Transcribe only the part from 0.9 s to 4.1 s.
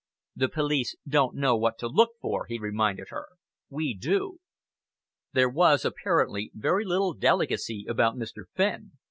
don't know what to look for," he reminded her. "We